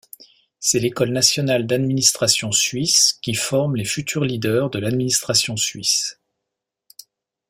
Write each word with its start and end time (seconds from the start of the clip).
C'est 0.59 0.79
l'école 0.79 1.11
nationale 1.11 1.67
d'administration 1.67 2.51
suisse 2.51 3.19
qui 3.21 3.35
forme 3.35 3.75
les 3.75 3.85
futurs 3.85 4.23
leaders 4.25 4.71
de 4.71 4.79
l'administration 4.79 5.55
suisse. 5.57 6.19